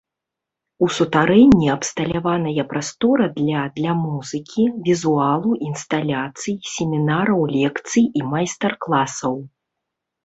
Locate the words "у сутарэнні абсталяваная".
0.85-2.63